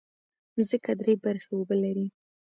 مځکه 0.55 0.91
درې 0.99 1.13
برخې 1.23 1.51
اوبه 1.55 1.75
لري. 1.83 2.07